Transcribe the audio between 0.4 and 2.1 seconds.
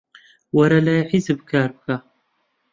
وەرە لای حیزب کار بکە.